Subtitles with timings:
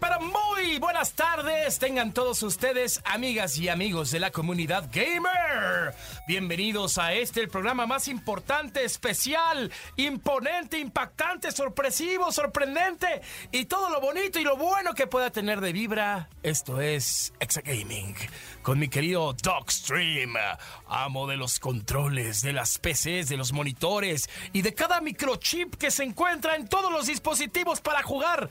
[0.00, 1.78] Pero muy buenas tardes.
[1.78, 5.94] Tengan todos ustedes, amigas y amigos de la comunidad gamer.
[6.26, 13.20] Bienvenidos a este, el programa más importante, especial, imponente, impactante, sorpresivo, sorprendente
[13.52, 16.28] y todo lo bonito y lo bueno que pueda tener de vibra.
[16.42, 18.16] Esto es Exa Gaming
[18.62, 20.34] con mi querido Dogstream,
[20.88, 25.90] amo de los controles, de las PCs, de los monitores y de cada microchip que
[25.90, 28.50] se encuentra en todos los dispositivos para jugar.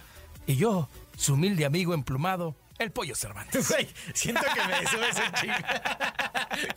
[0.49, 3.67] Y yo, su humilde amigo emplumado, el Pollo Cervantes.
[3.69, 5.55] Güey, siento que me subes un chingo.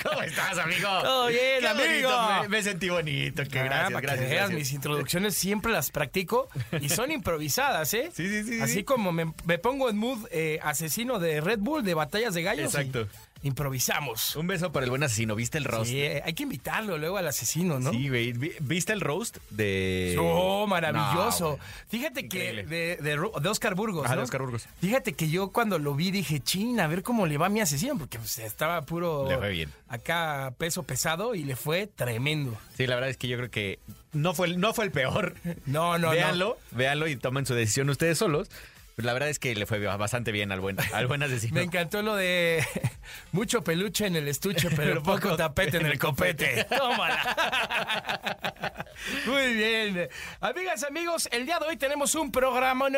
[0.03, 0.89] ¿Cómo estás, amigo?
[1.03, 2.11] Todo bien, Qué amigo.
[2.11, 3.45] bonito, Me, me sentí bonito.
[3.45, 4.59] Que Ah, gracias, para que gracias, veas, gracias.
[4.59, 6.49] mis introducciones siempre las practico
[6.81, 8.11] y son improvisadas, ¿eh?
[8.13, 8.85] Sí, sí, sí, Así sí.
[8.85, 12.75] como me, me pongo en mood eh, asesino de Red Bull, de batallas de gallos.
[12.75, 13.09] y Exacto.
[13.43, 14.37] Improvisamos.
[14.37, 15.35] Un beso para el buen asesino.
[15.35, 15.91] ¿Viste el roast?
[15.91, 17.91] Sí, hay que invitarlo luego al asesino, ¿no?
[17.91, 18.33] Sí, güey.
[18.33, 20.17] Vi- ¿Viste el roast de.
[20.21, 21.59] Oh, maravilloso.
[21.59, 21.65] No.
[21.89, 24.05] Fíjate que de, de, Oscar Burgos.
[24.05, 24.25] Ajá, de ¿no?
[24.25, 24.67] Oscar Burgos.
[24.81, 27.61] Fíjate que yo cuando lo vi dije, china, a ver cómo le va a mi
[27.61, 29.29] asesino, porque pues, estaba puro.
[29.29, 29.71] Le fue bien.
[29.89, 32.57] Acá peso pesado y le fue tremendo.
[32.77, 33.79] Sí, la verdad es que yo creo que
[34.13, 35.35] no fue el, no fue el peor.
[35.67, 36.11] No, no, no.
[36.11, 38.49] véanlo, véanlo y tomen su decisión ustedes solos.
[39.03, 41.57] Pero la verdad es que le fue bastante bien al buen, al buen asesino.
[41.57, 42.65] Me encantó lo de
[43.33, 46.65] mucho peluche en el estuche, pero poco tapete en el copete.
[46.79, 47.27] Tómala.
[49.27, 50.09] Muy bien.
[50.41, 52.89] Amigas, amigos, el día de hoy tenemos un programa.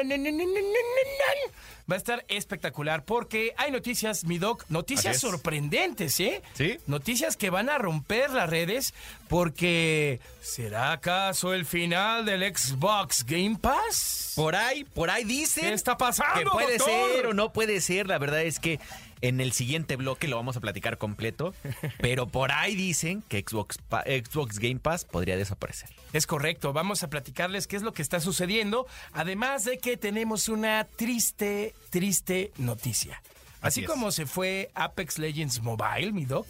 [1.90, 6.40] Va a estar espectacular porque hay noticias, mi doc, noticias sorprendentes, ¿eh?
[6.54, 6.78] Sí.
[6.86, 8.94] Noticias que van a romper las redes
[9.28, 14.32] porque ¿será acaso el final del Xbox Game Pass?
[14.34, 15.64] Por ahí, por ahí dicen.
[15.64, 17.12] ¿Qué está pasando, Que puede doctor?
[17.12, 18.06] ser o no puede ser.
[18.06, 18.80] La verdad es que
[19.28, 21.54] en el siguiente bloque lo vamos a platicar completo.
[21.98, 25.88] pero por ahí dicen que Xbox, Xbox Game Pass podría desaparecer.
[26.12, 30.48] Es correcto, vamos a platicarles qué es lo que está sucediendo, además de que tenemos
[30.48, 33.22] una triste, triste noticia.
[33.62, 36.46] Así, como se fue Apex Legends Mobile, mi doc,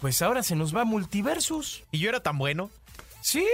[0.00, 1.84] pues ahora se nos va Multiversus.
[1.92, 2.68] Y yo era tan bueno.
[3.22, 3.46] Sí,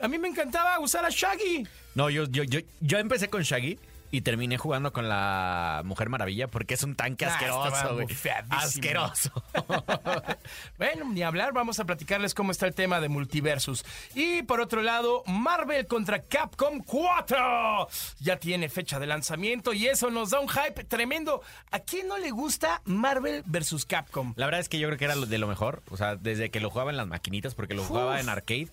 [0.00, 1.64] a mí me encantaba usar a Shaggy.
[1.94, 3.78] No, yo, yo, yo, yo empecé con Shaggy
[4.14, 8.06] y terminé jugando con la Mujer Maravilla porque es un tanque Ah, asqueroso, güey.
[8.50, 9.30] Asqueroso.
[10.78, 13.84] Bueno, ni hablar, vamos a platicarles cómo está el tema de Multiversus.
[14.14, 17.88] Y por otro lado, Marvel contra Capcom 4.
[18.20, 21.42] Ya tiene fecha de lanzamiento y eso nos da un hype tremendo.
[21.70, 24.32] ¿A quién no le gusta Marvel versus Capcom?
[24.36, 25.82] La verdad es que yo creo que era de lo mejor.
[25.90, 28.68] O sea, desde que lo jugaba en las maquinitas, porque lo jugaba en arcade.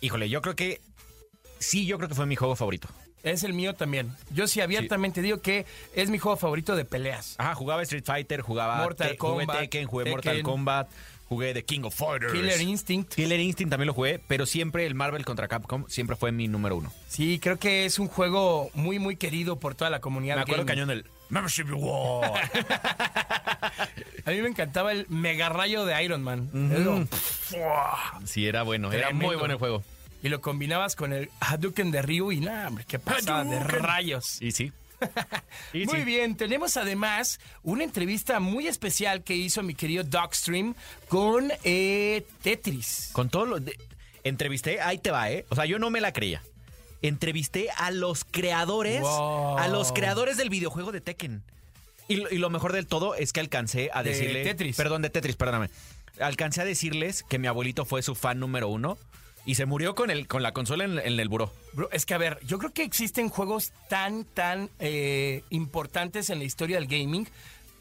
[0.00, 0.80] Híjole, yo creo que.
[1.64, 2.88] Sí, yo creo que fue mi juego favorito.
[3.22, 4.12] Es el mío también.
[4.30, 5.64] Yo sí abiertamente digo que
[5.94, 7.36] es mi juego favorito de peleas.
[7.38, 10.14] Ajá, jugaba Street Fighter, jugaba Mortal Te- jugué Kombat, Tekken, jugué Tekken.
[10.16, 10.88] Mortal Kombat,
[11.26, 12.32] jugué The King of Fighters.
[12.34, 13.14] Killer Instinct.
[13.14, 16.76] Killer Instinct también lo jugué, pero siempre el Marvel contra Capcom siempre fue mi número
[16.76, 16.92] uno.
[17.08, 20.36] Sí, creo que es un juego muy, muy querido por toda la comunidad.
[20.36, 20.84] Me acuerdo gaming.
[20.84, 22.30] cañón del Membership Reward.
[24.26, 26.50] A mí me encantaba el mega rayo de Iron Man.
[28.24, 29.82] Sí, era bueno, era muy bueno el juego.
[30.24, 34.40] Y lo combinabas con el Hadouken de Ryu y nada, hombre, qué pasada de rayos.
[34.42, 34.72] Y sí.
[35.74, 36.04] Y Muy sí.
[36.04, 40.74] bien, tenemos además una entrevista muy especial que hizo mi querido Dogstream
[41.08, 43.10] con eh, Tetris.
[43.12, 43.60] Con todo lo.
[43.60, 43.76] de-
[44.22, 45.44] entrevisté, ahí te va, ¿eh?
[45.50, 46.42] O sea, yo no me la creía.
[47.02, 49.58] Entrevisté a los creadores, Wow.
[49.58, 51.42] a los creadores del videojuego de Tekken.
[52.08, 54.42] Y, lo- y lo mejor del todo es que alcancé a De decirle.
[54.44, 54.76] Tetris.
[54.76, 55.68] Perdón, de Tetris, perdóname.
[56.18, 58.96] Alcancé a decirles que mi abuelito fue su fan número uno
[59.46, 61.52] y se murió con, el, con la consola en, en el buró.
[61.72, 66.38] Bro, es que a ver, yo creo que existen juegos tan, tan eh, importantes en
[66.38, 67.28] la historia del gaming,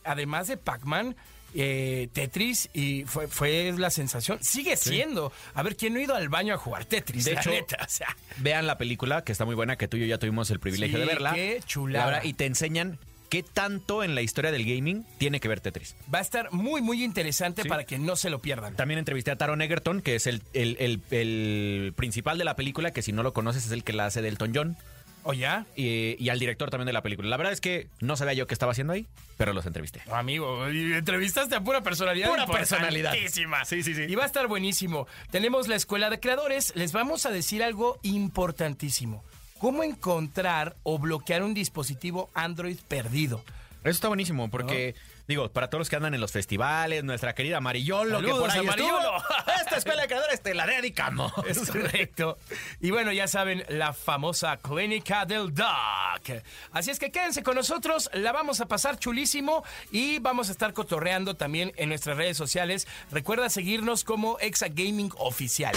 [0.04, 1.16] además de Pac-Man.
[1.56, 4.40] eh, Tetris y fue, fue la sensación.
[4.44, 5.32] Sigue siendo.
[5.54, 7.26] A ver, ¿quién no ha ido al baño a jugar Tetris?
[7.26, 8.18] De la hecho, neta, o sea.
[8.38, 10.98] Vean la película, que está muy buena, que tú y yo ya tuvimos el privilegio
[10.98, 11.34] Sí, de verla.
[11.34, 12.06] qué chulada.
[12.06, 12.98] La verdad, y te enseñan
[13.34, 15.96] qué tanto en la historia del gaming tiene que ver Tetris.
[16.14, 17.68] Va a estar muy, muy interesante Sí.
[17.68, 18.76] para que no se lo pierdan.
[18.76, 22.92] También entrevisté a Taron Egerton, que es el, el- el- el principal de la película,
[22.92, 24.78] que si no lo conoces es el que la hace del Elton John.
[25.24, 25.66] ¿O ya?
[25.76, 27.28] Y, y al director también de la película.
[27.28, 29.08] La verdad es que no sabía yo qué estaba haciendo ahí,
[29.38, 30.02] pero los entrevisté.
[30.12, 32.30] Amigo, entrevistaste a pura personalidad.
[32.30, 33.14] Pura personalidad.
[33.66, 34.02] Sí, sí, sí.
[34.08, 35.08] Y va a estar buenísimo.
[35.32, 36.74] Tenemos la escuela de creadores.
[36.76, 39.24] Les vamos a decir algo importantísimo.
[39.64, 43.42] Cómo encontrar o bloquear un dispositivo Android perdido.
[43.80, 44.94] Eso está buenísimo porque,
[45.26, 48.60] digo, para todos los que andan en los festivales, nuestra querida Marillolo, que por ahí
[48.60, 49.16] Amarillolo.
[49.16, 51.32] estuvo, esta escuela de creadores te la dedicamos.
[51.48, 52.38] Es correcto.
[52.82, 56.44] Y bueno, ya saben, la famosa clínica del Doc.
[56.74, 59.64] Así es que quédense con nosotros, la vamos a pasar chulísimo
[59.94, 62.86] y vamos a estar cotorreando también en nuestras redes sociales.
[63.12, 65.74] Recuerda seguirnos como Exa Gaming Oficial.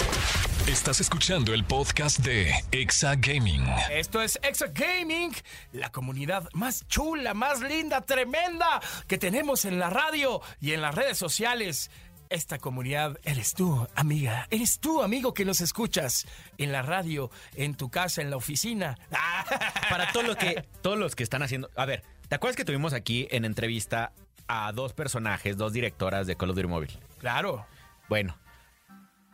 [0.67, 3.63] Estás escuchando el podcast de Exa Gaming.
[3.89, 5.31] Esto es Exa Gaming,
[5.71, 10.93] la comunidad más chula, más linda, tremenda que tenemos en la radio y en las
[10.93, 11.89] redes sociales.
[12.27, 14.45] Esta comunidad eres tú, amiga.
[14.51, 16.27] Eres tú, amigo, que nos escuchas
[16.57, 18.97] en la radio, en tu casa, en la oficina.
[19.89, 21.69] Para todo lo que, todos los que están haciendo.
[21.77, 24.11] A ver, ¿te acuerdas que tuvimos aquí en entrevista
[24.49, 26.99] a dos personajes, dos directoras de Call of Duty Móvil?
[27.19, 27.65] Claro.
[28.09, 28.37] Bueno,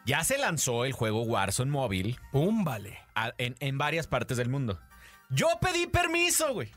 [0.05, 2.99] ya se lanzó el juego Warzone Móvil Pum, vale.
[3.15, 4.79] a- en, en varias partes del mundo.
[5.29, 6.71] Yo pedí permiso, güey.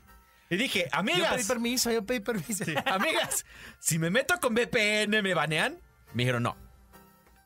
[0.49, 2.63] Y dije, Yo amigas, pedí permiso, yo pedí permiso.
[2.85, 3.45] amigas,
[3.79, 5.77] si me meto con VPN, ¿me banean?
[6.13, 6.55] Me dijeron, no.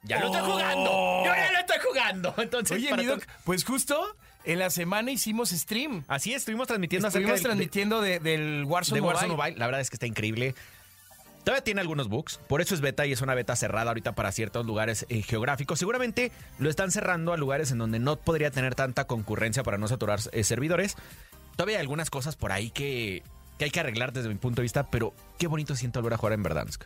[0.04, 0.52] Ya lo estoy Oh.
[0.54, 1.24] jugando.
[1.26, 2.36] Yo ya lo estoy jugando.
[2.42, 6.04] Entonces, Oye, para mi Doc, todos- pues justo en la semana hicimos stream.
[6.08, 9.38] así estuvimos transmitiendo Estuvimos acerca del- de- transmitiendo de- del Warzone, de Warzone Mobile.
[9.44, 9.60] Mobile.
[9.60, 10.56] La verdad es que está increíble.
[11.44, 14.32] Todavía tiene algunos bugs, por eso es beta y es una beta cerrada ahorita para
[14.32, 15.80] ciertos lugares eh, geográficos.
[15.80, 19.88] Seguramente lo están cerrando a lugares en donde no podría tener tanta concurrencia para no
[19.88, 20.96] saturar eh, servidores.
[21.56, 23.24] Todavía hay algunas cosas por ahí que,
[23.58, 26.18] que hay que arreglar desde mi punto de vista, pero qué bonito siento volver a
[26.18, 26.84] jugar en Verdansk.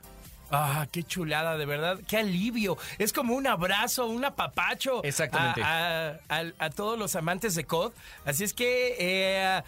[0.52, 2.00] Ah, qué chulada, de verdad.
[2.08, 2.78] Qué alivio.
[3.00, 5.04] Es como un abrazo, un apapacho.
[5.04, 5.62] Exactamente.
[5.64, 7.92] A, a- a- a todos los amantes de COD.
[8.26, 9.64] Así es que eh,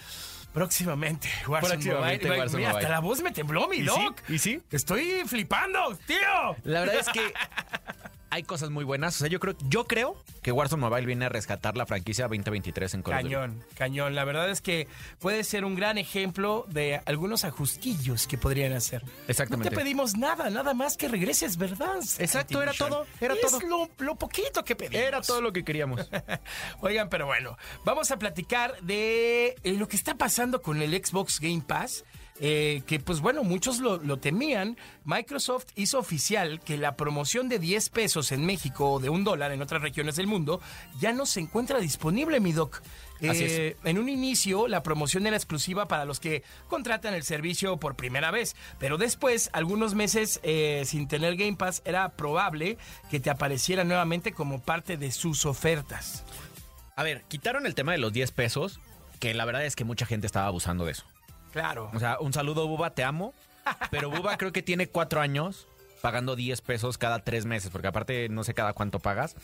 [0.57, 2.39] próximamente, Warzone Próximamente, Mobile.
[2.39, 2.86] Warzone Mira, Mobile.
[2.88, 4.09] hasta la voz me tembló, mi ¿Y sí?
[4.27, 4.62] ¿Y sí?
[4.71, 6.56] Estoy flipando, tío.
[6.63, 7.21] La verdad es que
[8.29, 9.15] hay cosas muy buenas.
[9.15, 12.94] O sea, yo creo, yo creo que Warzone Mobile viene a rescatar la franquicia 2023
[12.94, 13.12] en Duty.
[13.12, 14.15] Cañón, cañón.
[14.15, 14.88] La verdad es que
[15.19, 19.03] puede ser un gran ejemplo de algunos ajustillos que podrían hacer.
[19.27, 19.69] Exactamente.
[19.69, 21.97] No te pedimos nada, nada más que regreses, ¿verdad?
[22.19, 23.59] Exacto, era todo, era es todo.
[23.62, 25.07] Lo, lo poquito que pedimos.
[25.07, 26.09] Era todo lo que queríamos.
[26.81, 31.39] Oigan, pero bueno, vamos a platicar de eh, lo que está pasando con el Xbox
[31.39, 32.03] Game Pass.
[32.39, 34.78] Eh, que pues bueno, muchos lo, lo temían.
[35.06, 39.51] Microsoft hizo oficial que la promoción de 10 pesos en México o de un dólar
[39.51, 40.62] en otras regiones del mundo
[41.00, 42.81] ya no se encuentra disponible, mi doc.
[43.18, 47.78] Así Eh, En un inicio, la promoción era exclusiva para los que contratan el servicio
[47.78, 52.78] por primera vez, pero después, algunos meses eh, sin tener Game Pass, era probable
[53.10, 56.24] que te apareciera nuevamente como parte de sus ofertas.
[56.95, 58.80] A ver, quitaron el tema de los 10 pesos,
[59.19, 61.04] que la verdad es que mucha gente estaba abusando de eso.
[61.57, 61.89] Claro.
[61.92, 63.33] O sea, un saludo, Buba, te amo.
[63.89, 65.68] Pero Buba creo que tiene cuatro años
[66.01, 69.36] pagando 10 pesos cada tres meses, porque aparte no sé cada cuánto pagas,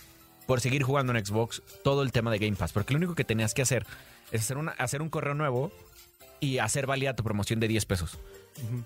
[0.45, 2.71] por seguir jugando en Xbox todo el tema de Game Pass.
[2.71, 3.87] Porque lo único que tenías que hacer
[4.31, 5.71] es hacer, una, hacer un correo nuevo
[6.39, 8.19] y hacer válida tu promoción de 10 pesos.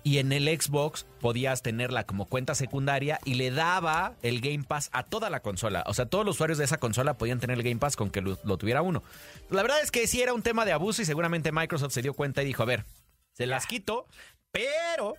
[0.02, 4.88] Y en el Xbox podías tenerla como cuenta secundaria y le daba el Game Pass
[4.92, 5.84] a toda la consola.
[5.86, 8.22] O sea, todos los usuarios de esa consola podían tener el Game Pass con que
[8.22, 9.02] lo, lo tuviera uno.
[9.50, 12.14] La verdad es que sí era un tema de abuso y seguramente Microsoft se dio
[12.14, 12.86] cuenta y dijo, a ver,
[13.38, 14.06] se las quito,
[14.50, 15.14] pero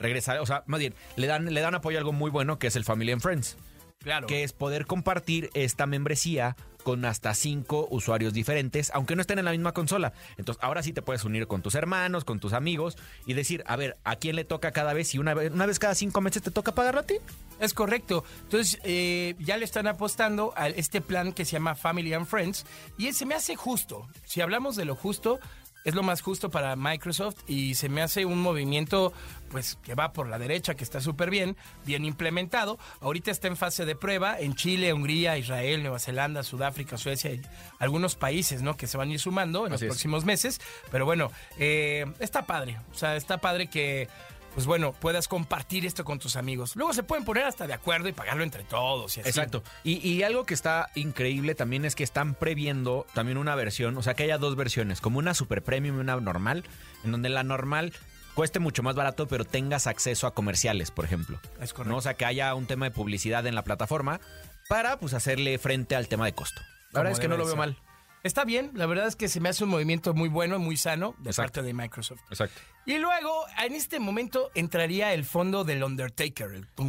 [0.00, 2.66] regresar, o sea, más bien, le dan, le dan apoyo a algo muy bueno que
[2.66, 3.56] es el Family and Friends,
[4.00, 4.26] Claro.
[4.26, 9.44] que es poder compartir esta membresía con hasta cinco usuarios diferentes, aunque no estén en
[9.46, 10.12] la misma consola.
[10.36, 13.76] Entonces, ahora sí te puedes unir con tus hermanos, con tus amigos y decir, a
[13.76, 15.14] ver, ¿a quién le toca cada vez?
[15.14, 17.14] Y una vez, una vez cada cinco meses te toca pagarlo a ti.
[17.60, 18.24] Es correcto.
[18.42, 22.66] Entonces, eh, ya le están apostando a este plan que se llama Family and Friends
[22.98, 24.06] y se me hace justo.
[24.24, 25.38] Si hablamos de lo justo,
[25.84, 29.12] es lo más justo para Microsoft y se me hace un movimiento
[29.50, 32.78] pues que va por la derecha, que está súper bien, bien implementado.
[33.00, 37.42] Ahorita está en fase de prueba en Chile, Hungría, Israel, Nueva Zelanda, Sudáfrica, Suecia y
[37.78, 38.76] algunos países, ¿no?
[38.76, 39.88] Que se van a ir sumando en Así los es.
[39.88, 40.60] próximos meses.
[40.90, 42.78] Pero bueno, eh, está padre.
[42.90, 44.08] O sea, está padre que
[44.54, 46.76] pues bueno, puedas compartir esto con tus amigos.
[46.76, 49.28] Luego se pueden poner hasta de acuerdo y pagarlo entre todos y así.
[49.28, 49.62] Exacto.
[49.82, 54.02] Y, y algo que está increíble también es que están previendo también una versión, o
[54.02, 56.64] sea, que haya dos versiones, como una super premium y una normal,
[57.02, 57.92] en donde la normal
[58.34, 61.40] cueste mucho más barato, pero tengas acceso a comerciales, por ejemplo.
[61.60, 61.92] Es correcto.
[61.92, 61.98] ¿no?
[61.98, 64.20] O sea, que haya un tema de publicidad en la plataforma
[64.68, 66.60] para pues hacerle frente al tema de costo.
[66.92, 67.58] La verdad es que no lo veo ser.
[67.58, 67.76] mal.
[68.24, 71.14] Está bien, la verdad es que se me hace un movimiento muy bueno, muy sano
[71.18, 71.52] de Exacto.
[71.52, 72.20] parte de Microsoft.
[72.30, 72.60] Exacto.
[72.86, 76.50] Y luego, en este momento, entraría el fondo del Undertaker.
[76.52, 76.66] El.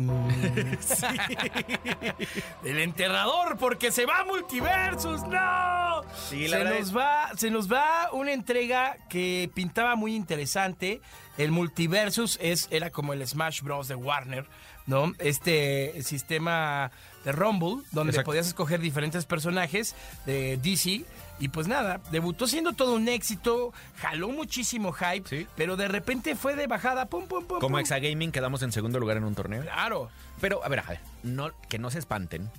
[2.63, 6.01] El enterrador, porque se va Multiversus, ¡no!
[6.29, 11.01] Sí, la se, nos es- va, se nos va una entrega que pintaba muy interesante.
[11.37, 13.87] El Multiversus es, era como el Smash Bros.
[13.87, 14.45] de Warner,
[14.87, 15.13] ¿no?
[15.19, 16.91] Este sistema
[17.23, 18.29] de Rumble, donde Exacto.
[18.31, 21.03] podías escoger diferentes personajes de DC.
[21.39, 25.47] Y pues nada, debutó siendo todo un éxito, jaló muchísimo hype, Sí.
[25.57, 27.59] pero de repente fue de bajada, pum, pum, pum.
[27.59, 27.79] Como pum.
[27.79, 29.61] Exagaming quedamos en segundo lugar en un torneo.
[29.63, 30.09] Claro.
[30.39, 32.49] Pero, a ver, a ver, no, que no se espanten.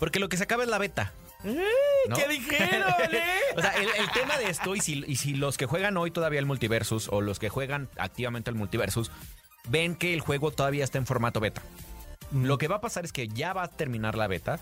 [0.00, 1.12] Porque lo que se acaba es la beta.
[1.44, 2.16] ¿no?
[2.16, 3.22] ¿Qué dijeron, eh?
[3.56, 6.10] O sea, el, el tema de esto, y si, y si los que juegan hoy
[6.10, 9.10] todavía el multiversus, o los que juegan activamente el multiversus,
[9.68, 11.60] ven que el juego todavía está en formato beta.
[12.32, 14.58] Lo que va a pasar es que ya va a terminar la beta.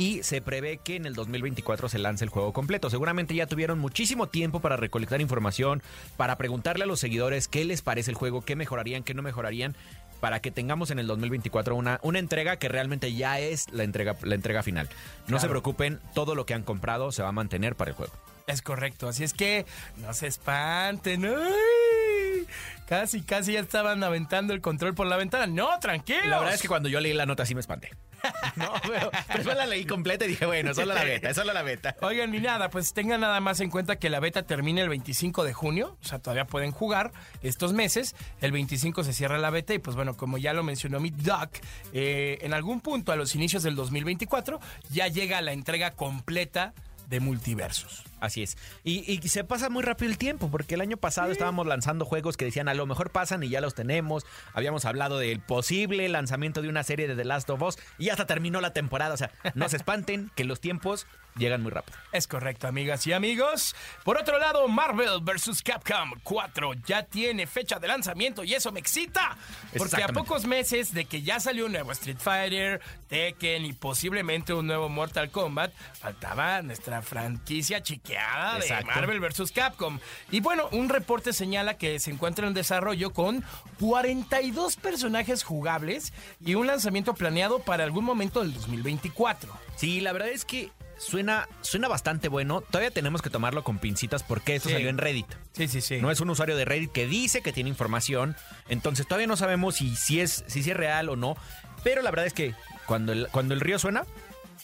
[0.00, 2.88] Y se prevé que en el 2024 se lance el juego completo.
[2.88, 5.82] Seguramente ya tuvieron muchísimo tiempo para recolectar información,
[6.16, 9.76] para preguntarle a los seguidores qué les parece el juego, qué mejorarían, qué no mejorarían,
[10.18, 14.16] para que tengamos en el 2024 una, una entrega que realmente ya es la entrega,
[14.22, 14.88] la entrega final.
[15.28, 18.14] No se preocupen, todo lo que han comprado se va a mantener para el juego.
[18.46, 19.66] Es correcto, así es que
[19.98, 21.26] no se espanten.
[21.26, 22.46] ¡Ay!
[22.88, 25.46] Casi, casi ya estaban aventando el control por la ventana.
[25.46, 26.24] No, tranquilos.
[26.24, 27.90] La verdad es que cuando yo leí la nota sí me espanté.
[28.56, 31.96] No, pero después la leí completa y dije, bueno, solo la beta, solo la beta.
[32.00, 35.44] Oigan, ni nada, pues tengan nada más en cuenta que la beta termina el 25
[35.44, 37.12] de junio, o sea, todavía pueden jugar
[37.42, 38.14] estos meses.
[38.40, 41.50] El 25 se cierra la beta y pues bueno, como ya lo mencionó mi Doc,
[41.92, 44.60] eh, en algún punto a los inicios del 2024
[44.90, 46.74] ya llega la entrega completa
[47.08, 48.09] de multiversos.
[48.20, 48.56] Así es.
[48.84, 52.36] Y, y se pasa muy rápido el tiempo, porque el año pasado estábamos lanzando juegos
[52.36, 54.26] que decían a lo mejor pasan y ya los tenemos.
[54.52, 58.26] Habíamos hablado del posible lanzamiento de una serie de The Last of Us y hasta
[58.26, 59.14] terminó la temporada.
[59.14, 61.06] O sea, no se espanten que los tiempos
[61.40, 61.98] llegan muy rápido.
[62.12, 63.74] Es correcto, amigas y amigos.
[64.04, 65.62] Por otro lado, Marvel vs.
[65.62, 69.36] Capcom 4 ya tiene fecha de lanzamiento y eso me excita.
[69.76, 74.52] Porque a pocos meses de que ya salió un nuevo Street Fighter, Tekken y posiblemente
[74.52, 78.84] un nuevo Mortal Kombat, faltaba nuestra franquicia chiqueada de.
[78.84, 79.50] Marvel vs.
[79.52, 79.98] Capcom.
[80.30, 83.42] Y bueno, un reporte señala que se encuentra en desarrollo con
[83.78, 86.12] 42 personajes jugables
[86.44, 89.52] y un lanzamiento planeado para algún momento del 2024.
[89.76, 92.60] Sí, la verdad es que suena, suena bastante bueno.
[92.60, 94.74] Todavía tenemos que tomarlo con pincitas porque esto Sí.
[94.74, 95.26] salió en Reddit.
[95.52, 95.98] Sí, sí, sí.
[96.00, 98.36] No es un usuario de Reddit que dice que tiene información.
[98.68, 101.36] Entonces todavía no sabemos si, si, es, si, es real o no.
[101.82, 102.54] Pero la verdad es que
[102.86, 104.04] cuando el, cuando el río suena,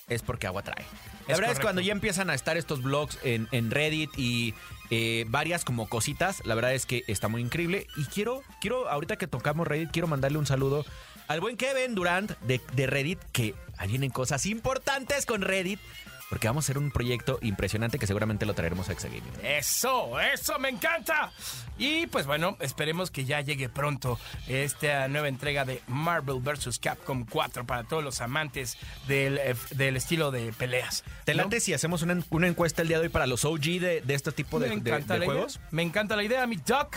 [0.08, 0.84] es porque agua trae.
[0.84, 1.58] La Es verdad es correcto.
[1.58, 4.54] que cuando ya empiezan a estar estos blogs en, en Reddit y
[4.90, 7.86] eh, varias como cositas, la verdad es que está muy increíble.
[7.96, 10.84] Y quiero, quiero, ahorita que tocamos Reddit, quiero mandarle un saludo
[11.26, 15.80] al buen Kevin Durant de, de Reddit, que ahí vienen cosas importantes con Reddit.
[16.28, 19.23] Porque vamos a hacer un proyecto impresionante que seguramente lo traeremos a Exagaming.
[19.45, 21.30] Eso, eso me encanta.
[21.78, 24.18] Y pues bueno, esperemos que ya llegue pronto
[24.49, 26.80] esta nueva entrega de Marvel vs.
[26.80, 31.04] Capcom 4 para todos los amantes del, eh, del estilo de peleas.
[31.25, 31.45] ¿Te ¿no?
[31.45, 34.14] late si hacemos una, una encuesta el día de hoy para los OG de, de
[34.14, 34.68] este tipo de,
[35.25, 35.56] juegos?
[35.56, 35.68] idea.
[35.71, 36.97] Me encanta la idea, mi Doc.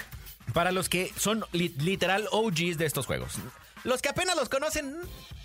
[0.54, 3.36] Para los que son li- literal OGs de estos juegos.
[3.84, 4.96] Los que apenas los conocen,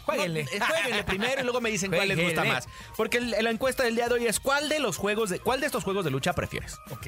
[0.05, 0.45] Jueguenle.
[0.45, 2.53] no, eh, jueguenle primero y luego me dicen cuál les gusta Jueguenle.
[2.55, 2.69] más.
[2.97, 5.61] Porque el- la encuesta del día de hoy es ¿cuál de los juegos de cuál
[5.61, 6.77] de estos juegos de lucha prefieres?
[6.91, 7.07] Ok,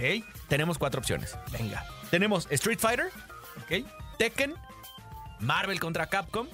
[0.49, 1.37] Tenemos cuatro opciones.
[1.53, 1.85] venga.
[2.11, 3.11] Tenemos Street Fighter,
[3.63, 3.87] Ok.
[4.19, 4.55] Tekken,
[5.41, 6.47] Marvel contra Capcom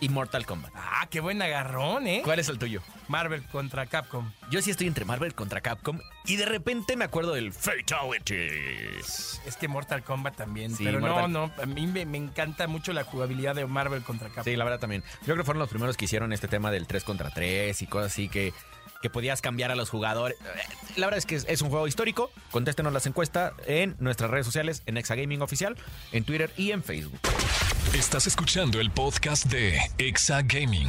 [0.00, 0.72] y Mortal Kombat.
[0.76, 2.20] Ah, qué buen agarrón, ¿eh?
[2.24, 2.82] ¿Cuál es el tuyo?
[3.08, 4.30] Marvel contra Capcom.
[4.50, 8.34] Yo sí estoy entre Marvel contra Capcom y de repente me acuerdo del Fatality.
[9.46, 10.74] Es que Mortal Kombat también.
[10.74, 11.62] Sí, pero Mortal- no, no.
[11.62, 14.44] A mí me, me encanta mucho la jugabilidad de Marvel contra Capcom.
[14.44, 15.02] Sí, la verdad también.
[15.20, 17.86] Yo creo que fueron los primeros que hicieron este tema del 3 contra 3 y
[17.86, 18.52] cosas así que,
[19.02, 20.36] que podías cambiar a los jugadores.
[20.96, 22.30] La verdad es que es, es un juego histórico.
[22.50, 25.76] Contéstenos las encuestas en nuestras redes sociales, en Exagaming Oficial,
[26.12, 27.18] en Twitter y en Facebook.
[27.96, 30.86] Estás escuchando el podcast de Exa Gaming.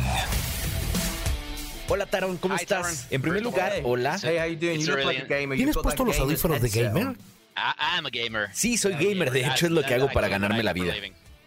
[1.87, 2.81] Hola Taron, ¿cómo Hi, estás?
[2.81, 2.97] Taron.
[3.11, 4.19] En primer lugar, hola.
[4.21, 4.81] Hey, how you doing?
[4.81, 5.57] You You look look like like a a gamer.
[5.57, 7.15] ¿Tienes puesto los audífonos de gamer?
[7.55, 8.49] I, I'm a gamer.
[8.51, 10.93] Sí, soy gamer, de hecho es lo que hago para ganarme la vida.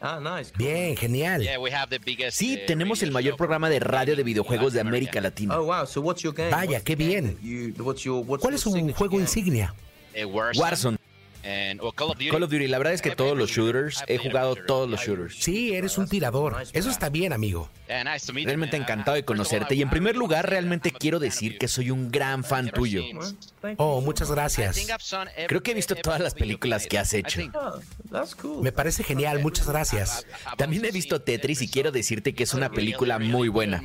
[0.00, 0.50] Ah, nice.
[0.56, 1.42] Bien, genial.
[1.42, 4.72] Yeah, we have the biggest, Sí, uh, tenemos el mayor programa de radio de videojuegos
[4.72, 5.58] de América Latina.
[5.58, 5.86] Oh, wow.
[5.86, 6.48] So what's your game?
[6.48, 7.36] Vaya, qué bien.
[7.76, 9.74] ¿Cuál es su signature juego insignia?
[10.16, 10.99] Uh, Warzone.
[11.42, 12.28] Call of Duty.
[12.30, 15.36] Call of Duty, la verdad es que todos los shooters, he jugado todos los shooters.
[15.36, 16.56] Sí, eres un tirador.
[16.72, 17.70] Eso está bien, amigo.
[17.88, 20.48] Yeah, nice to meet you, Realmente encantado de conocerte I- y en primer really lugar
[20.48, 21.68] realmente I'm a quiero big fan decir of que you.
[21.72, 23.02] soy un gran fan tuyo.
[23.02, 23.84] since- Thank you.
[23.84, 24.76] Oh, muchas I gracias.
[24.76, 26.88] think I've seen every- Creo que he visto todas las películas made.
[26.88, 27.40] que has I hecho.
[27.40, 28.62] think- Oh.
[28.62, 30.26] Me parece genial, muchas gracias.
[30.46, 33.48] I've También he also visto seen Tetris y quiero decirte que es una película muy
[33.48, 33.82] good buena.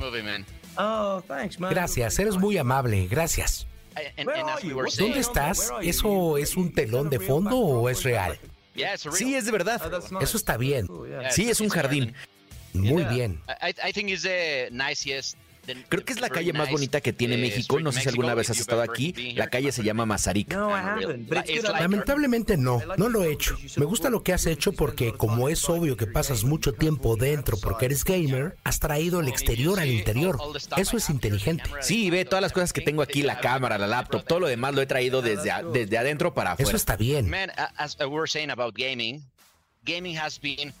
[0.78, 1.22] Oh.
[1.70, 3.06] Gracias, eres muy amable.
[3.08, 3.66] Gracias.
[4.98, 5.72] ¿Dónde estás?
[5.82, 8.38] ¿Eso es un telón de fondo o es real?
[9.12, 9.80] Sí, es de verdad.
[10.10, 10.24] Nice.
[10.24, 10.88] Eso está bien.
[11.30, 12.14] Sí, es un jardín.
[12.74, 13.40] Muy bien.
[13.62, 15.36] I, I think it's the nicest
[15.88, 17.80] Creo que es la calle más bonita que tiene México.
[17.80, 19.12] No sé si alguna vez has estado aquí.
[19.34, 20.54] La calle se llama Mazarik.
[21.80, 23.56] Lamentablemente no, no lo he hecho.
[23.76, 27.56] Me gusta lo que has hecho porque como es obvio que pasas mucho tiempo dentro
[27.58, 30.38] porque eres gamer, has traído el exterior al interior.
[30.76, 31.64] Eso es inteligente.
[31.80, 34.74] Sí, ve todas las cosas que tengo aquí, la cámara, la laptop, todo lo demás
[34.74, 36.68] lo he traído desde, a- desde adentro para afuera.
[36.68, 37.30] Eso está bien.
[38.76, 39.22] Gaming,
[39.84, 40.72] gaming has been.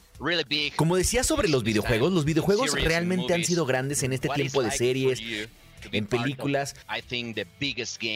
[0.76, 4.70] Como decía sobre los videojuegos, los videojuegos realmente han sido grandes en este tiempo de
[4.70, 5.20] series,
[5.92, 6.74] en películas.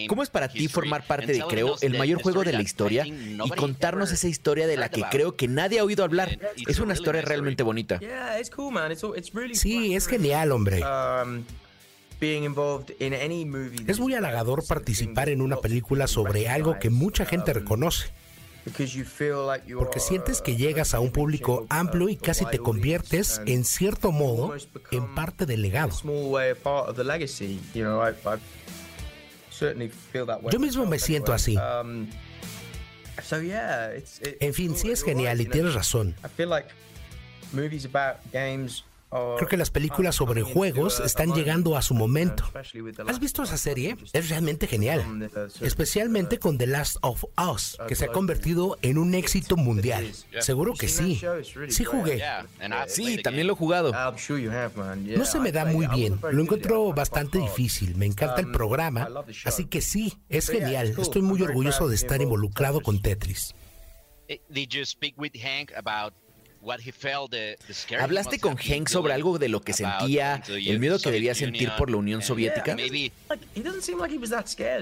[0.09, 3.51] ¿Cómo es para ti formar parte de, creo, el mayor juego de la historia y
[3.57, 6.39] contarnos esa historia de la que creo que nadie ha oído hablar?
[6.67, 7.99] Es una historia realmente bonita.
[8.01, 8.93] Yeah, it's cool, man.
[8.93, 10.83] It's, it's really Sí, es genial, hombre.
[10.83, 11.45] um,
[12.21, 13.85] being involved in any movie.
[13.87, 18.11] Es muy halagador participar en una película sobre algo que mucha gente reconoce,
[19.79, 24.55] Porque sientes que llegas a un público amplio y casi te conviertes, en cierto modo,
[24.91, 25.91] en parte del legado.
[30.51, 31.57] Yo mismo me siento así.
[31.57, 32.09] Um,
[34.41, 36.15] En fin, sí es genial y tienes razón.
[39.13, 41.77] I feel like movies about games are- Creo que las películas sobre juegos están llegando
[41.77, 42.45] a su momento.
[43.07, 43.97] ¿Has visto esa serie?
[44.13, 45.29] Es realmente genial.
[45.61, 50.13] Especialmente con The Last of Us, que se ha convertido en un éxito mundial.
[50.41, 51.21] Seguro que sí.
[51.69, 52.23] Sí jugué.
[52.87, 53.93] Sí, también lo he jugado.
[53.93, 56.19] No se me da muy bien.
[56.31, 57.97] Lo encuentro bastante difícil.
[57.97, 59.09] Me encanta el programa.
[59.45, 60.95] Así que sí, es genial.
[60.99, 63.55] Estoy muy orgulloso de estar involucrado con Tetris.
[64.49, 66.15] Did you speak with Hank about
[66.61, 69.73] what he felt the, the scare he ¿Hablaste con Hank sobre algo de lo que
[69.73, 72.77] sentía, el miedo que debía sentir por la Unión Soviética?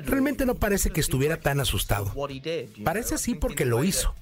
[0.05, 2.13] Realmente no parece que estuviera tan asustado.
[2.85, 4.15] Parece así porque lo hizo.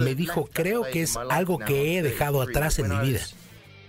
[0.00, 3.20] Me dijo, creo que es algo que he dejado 33, atrás en mi vida.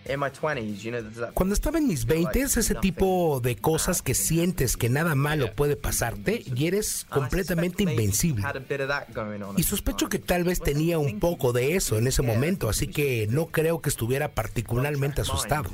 [0.05, 3.39] Was in my 20s, you know, there's that- Cuando estaba en mis 20 ese tipo
[3.41, 8.43] de cosas que sientes que nada malo puede pasarte y eres And I completamente invencible.
[8.45, 11.53] had a bit of that going on Y sospecho que tal vez tenía un poco
[11.53, 15.69] de eso en ese momento, así que no creo que estuviera particularmente asustado.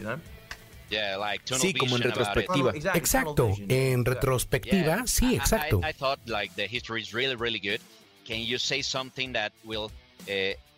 [1.60, 2.72] Sí, como en retrospectiva.
[2.96, 5.81] Exacto, en retrospectiva, sí, I- I- exacto.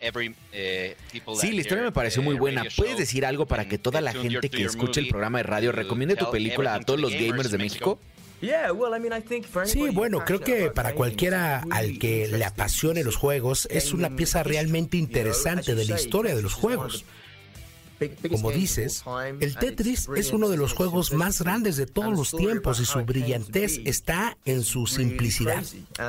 [0.00, 0.34] Every uh,
[1.12, 2.64] people Sí, la historia me pareció uh, muy buena.
[2.76, 6.16] ¿Puedes decir algo para que toda la gente que escuche el programa de radio recomiende
[6.16, 7.98] tu película a todos to los gamers de México?
[9.66, 14.42] Sí, bueno, creo que para cualquiera al que le apasione los juegos, es una pieza
[14.42, 17.04] realmente interesante de la historia de los juegos.
[18.30, 19.04] Como dices,
[19.40, 23.04] el Tetris es uno de los juegos más grandes de todos los tiempos y su
[23.04, 25.62] brillantez está en su simplicidad.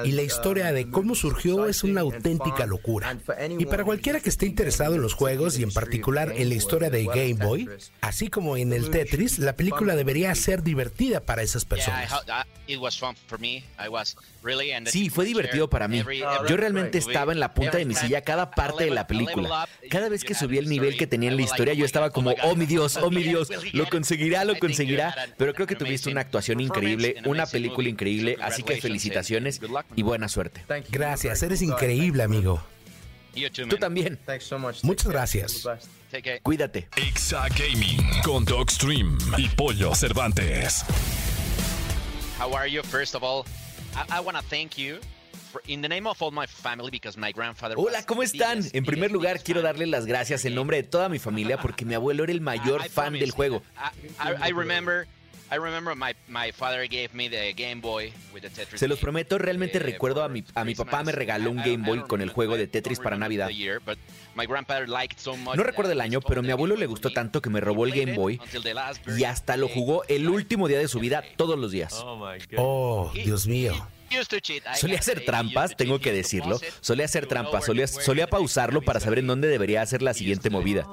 [0.06, 3.18] Y la historia de cómo surgió es una auténtica locura.
[3.60, 6.90] Y para cualquiera que esté interesado en los juegos y en particular en la historia
[6.90, 7.70] de Game Boy,
[8.02, 12.12] así como en el Tetris, la película debería ser divertida para esas personas.
[12.12, 13.64] ho- I- it was fun for me.
[13.84, 16.04] I was really and Sí, fue divertido para mí.
[16.48, 19.68] Yo realmente estaba en la punta de mi silla cada parte de la película.
[19.90, 22.56] Cada vez que subía el nivel que tenía en la historia, yo estaba como, oh
[22.56, 25.16] mi Dios, oh mi Dios, lo conseguirá, lo conseguirá.
[25.38, 29.60] Pero creo que tuviste una actuación increíble, una película increíble, así que felicitaciones
[29.96, 30.64] y buena suerte.
[30.90, 32.64] Gracias, eres increíble, amigo.
[33.70, 34.20] Tú también.
[34.84, 35.68] Muchas gracias.
[36.44, 36.90] Cuídate.
[36.98, 40.84] Exa Gaming con Dogstream y Pollo Cervantes.
[42.38, 42.82] How are you?
[42.84, 43.46] First of all,
[43.96, 45.00] I, I want to thank you
[45.68, 47.76] in the name of all my family because my grandfather.
[47.78, 48.64] Hola, ¿cómo están?
[48.74, 49.72] En primer lugar, quiero fan.
[49.72, 52.88] darles las gracias en nombre de toda mi familia porque mi abuelo era el mayor
[52.90, 53.62] fan del juego.
[53.78, 55.08] I, I, I remember,
[55.52, 58.80] I remember my, my father gave me the Game Boy with the Tetris.
[58.80, 61.86] Se los prometo, realmente Eh, recuerdo a mi, a mi papá me regaló un Game
[61.86, 63.50] Boy con el juego de Tetris para Navidad.
[65.56, 68.14] No recuerdo el año, pero mi abuelo le gustó tanto que me robó el Game
[68.14, 68.40] Boy
[69.18, 72.02] y hasta lo jugó el último día de su vida todos los días.
[72.58, 73.74] Oh, Dios mío.
[74.76, 76.60] Solía hacer trampas, tengo que decirlo.
[76.82, 80.86] Solía hacer trampas, solía, solía pausarlo para saber en dónde debería hacer la siguiente movida.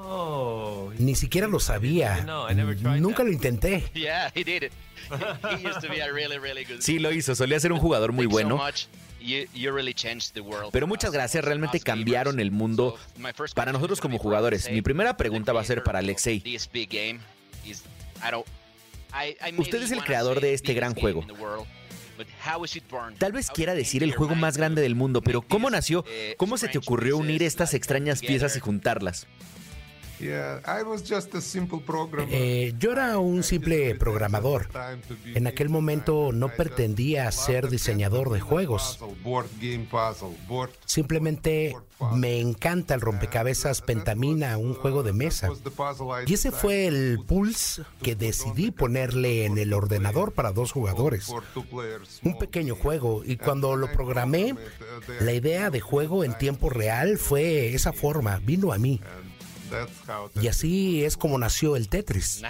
[0.98, 2.26] Ni siquiera lo sabía.
[3.00, 3.84] Nunca lo intenté.
[6.80, 8.60] Sí, lo hizo, solía ser un jugador muy bueno.
[10.72, 12.96] Pero muchas gracias, realmente cambiaron el mundo
[13.54, 14.70] para nosotros como jugadores.
[14.70, 16.42] Mi primera pregunta va a ser para Alexei.
[19.56, 21.24] Usted es el creador de este gran juego.
[23.18, 26.04] Tal vez quiera decir el juego más grande del mundo, pero ¿cómo nació?
[26.08, 29.26] eh, ¿Cómo se te ocurrió unir estas extrañas piezas y juntarlas?
[32.30, 34.68] Eh, yo era un simple programador.
[35.34, 38.98] En aquel momento no pretendía ser diseñador de juegos.
[40.84, 41.76] Simplemente
[42.14, 45.50] me encanta el rompecabezas Pentamina, un juego de mesa.
[46.26, 51.32] Y ese fue el pulse que decidí ponerle en el ordenador para dos jugadores.
[52.24, 53.22] Un pequeño juego.
[53.24, 54.54] Y cuando lo programé,
[55.20, 59.00] la idea de juego en tiempo real fue esa forma, vino a mí.
[60.40, 62.40] Y así es como nació el Tetris.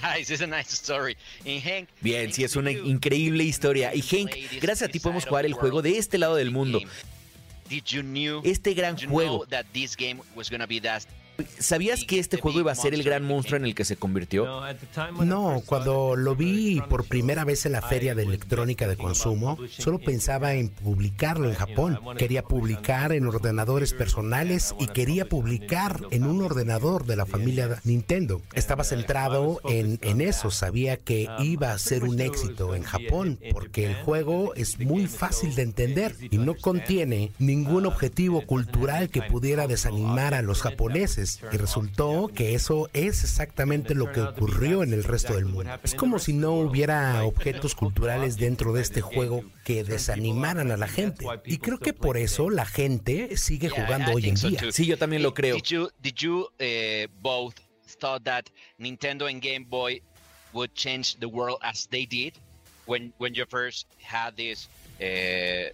[2.00, 3.94] Bien, sí, es una increíble historia.
[3.94, 6.81] Y Hank, gracias a ti podemos jugar el juego de este lado del mundo.
[8.44, 9.44] Este gran juego.
[11.61, 14.61] ¿Sabías que este juego iba a ser el gran monstruo en el que se convirtió?
[15.24, 19.98] No, cuando lo vi por primera vez en la feria de electrónica de consumo, solo
[20.01, 22.01] pensaba en publicarlo en Japón.
[22.16, 28.42] Quería publicar en ordenadores personales y quería publicar en un ordenador de la familia Nintendo.
[28.55, 33.94] Estaba centrado en, eso, sabía que iba a ser un éxito en Japón porque el
[33.94, 40.35] juego es muy fácil de entender y no contiene ningún objetivo cultural que pudiera desanimar
[40.35, 45.35] a los japoneses y resultó que eso es exactamente lo que ocurrió en el resto
[45.35, 45.71] del mundo.
[45.83, 50.88] Es como si no hubiera objetos culturales dentro de este juego que desanimaran a la
[50.88, 51.27] gente.
[51.45, 54.61] Y creo que por eso la gente sigue jugando hoy en día.
[54.73, 55.57] Sí, yo también lo creo.
[55.57, 57.55] Did you, eh, both
[58.01, 58.45] thought that
[58.79, 60.01] Nintendo and Game Boy
[60.53, 62.35] would change the world as they did
[62.87, 64.69] when when you first had this
[65.01, 65.71] uh,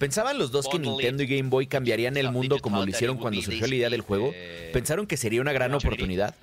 [0.00, 3.40] ¿Pensaban los dos que Nintendo y Game Boy cambiarían el mundo como lo hicieron cuando
[3.42, 4.32] surgió la idea del juego?
[4.72, 6.34] ¿Pensaron que sería una gran oportunidad?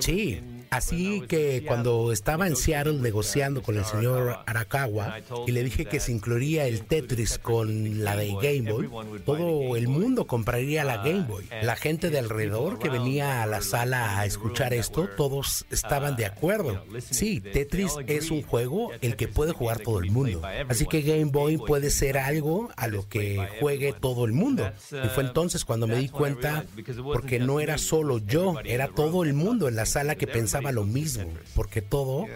[0.00, 5.84] Sí, así que cuando estaba en Seattle negociando con el señor Arakawa y le dije
[5.84, 8.88] que se incluiría el Tetris con la de Game Boy,
[9.24, 11.44] todo el mundo compraría la Game Boy.
[11.62, 16.26] La gente de alrededor que venía a la sala a escuchar esto, todos estaban de
[16.26, 16.84] acuerdo.
[16.98, 20.42] Sí, Tetris es un juego el que puede jugar todo el mundo.
[20.68, 24.70] Así que Game Boy puede ser algo a lo que juegue todo el mundo.
[24.90, 26.64] Y fue entonces cuando me di cuenta,
[27.04, 30.84] porque no era solo yo, era todo el mundo en la sala que pensaba lo
[30.84, 32.26] mismo, porque todo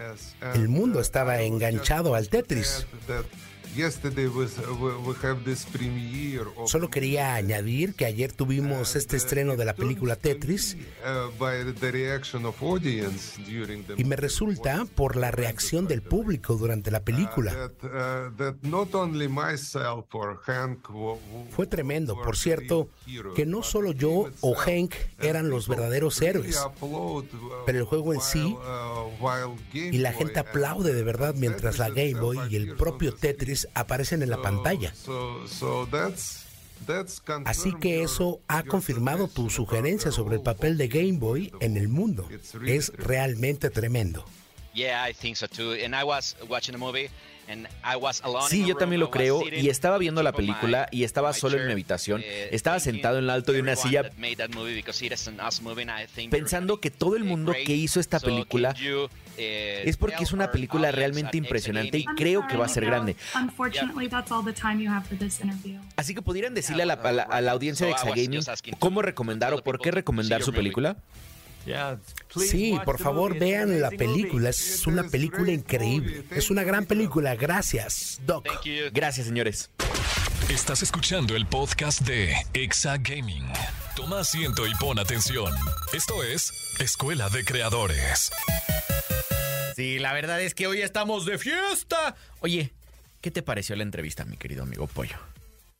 [0.53, 2.85] el mundo estaba enganchado al Tetris.
[6.65, 10.77] Solo quería añadir que ayer tuvimos este estreno de la película Tetris
[13.97, 17.71] y me resulta por la reacción del público durante la película.
[21.51, 22.89] Fue tremendo, por cierto,
[23.35, 26.59] que no solo yo o Hank eran los verdaderos héroes,
[27.65, 28.55] pero el juego en sí
[29.73, 34.21] y la gente aplaude de verdad mientras la Game Boy y el propio Tetris aparecen
[34.23, 34.93] en la pantalla.
[37.45, 41.89] Así que eso ha confirmado tu sugerencia sobre el papel de Game Boy en el
[41.89, 42.27] mundo.
[42.65, 44.25] Es realmente tremendo.
[48.49, 51.71] Sí, yo también lo creo y estaba viendo la película y estaba solo en mi
[51.71, 54.11] habitación, estaba sentado en lo alto de una silla
[56.29, 58.75] pensando que todo el mundo que hizo esta película
[59.37, 63.15] es porque es una película realmente impresionante y creo que va a ser grande.
[65.95, 68.41] Así que pudieran decirle a la, audiencia de Exagaming
[68.79, 70.97] cómo recomendar o por qué recomendar su película.
[72.35, 74.49] Sí, por favor vean la película.
[74.49, 76.23] Es una película increíble.
[76.31, 77.35] Es una gran película.
[77.35, 78.47] Gracias, Doc.
[78.91, 79.69] Gracias, señores.
[80.49, 83.45] Estás escuchando el podcast de Exa Gaming.
[83.95, 85.53] Toma asiento y pon atención.
[85.93, 88.31] Esto es Escuela de Creadores.
[89.75, 92.15] Sí, la verdad es que hoy estamos de fiesta.
[92.39, 92.71] Oye,
[93.21, 95.17] ¿qué te pareció la entrevista, mi querido amigo Pollo?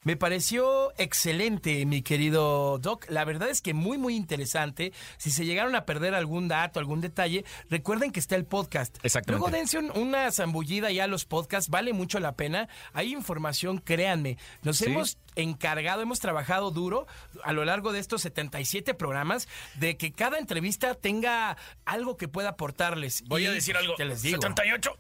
[0.05, 3.05] Me pareció excelente, mi querido Doc.
[3.09, 4.93] La verdad es que muy, muy interesante.
[5.17, 8.95] Si se llegaron a perder algún dato, algún detalle, recuerden que está el podcast.
[9.03, 9.41] Exactamente.
[9.41, 12.69] Luego dense una zambullida ya a los podcasts, vale mucho la pena.
[12.93, 14.37] Hay información, créanme.
[14.61, 17.05] Nos hemos encargado, hemos trabajado duro
[17.43, 22.49] a lo largo de estos 77 programas de que cada entrevista tenga algo que pueda
[22.49, 23.23] aportarles.
[23.25, 23.95] Voy a decir algo.
[23.97, 24.41] ¿Qué les digo?
[24.41, 24.97] 78.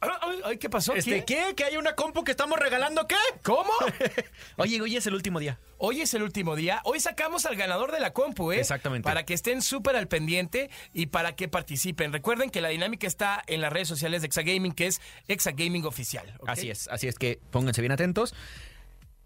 [0.00, 0.94] Ay, ¿qué pasó?
[0.94, 1.54] Este, ¿Qué?
[1.56, 3.06] ¿Que hay una compu que estamos regalando?
[3.08, 3.16] ¿Qué?
[3.42, 3.70] ¿Cómo?
[4.56, 5.58] Oye, hoy es el último día.
[5.76, 6.80] Hoy es el último día.
[6.84, 8.60] Hoy sacamos al ganador de la compu, ¿eh?
[8.60, 9.04] Exactamente.
[9.04, 12.12] Para que estén súper al pendiente y para que participen.
[12.12, 16.38] Recuerden que la dinámica está en las redes sociales de Exagaming, que es Exagaming Oficial.
[16.46, 18.34] Así es, así es que pónganse bien atentos.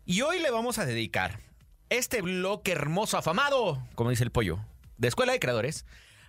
[0.06, 1.38] Y hoy le vamos a dedicar
[1.90, 4.58] este bloque hermoso, afamado, como dice el pollo,
[4.96, 5.85] de Escuela de Creadores,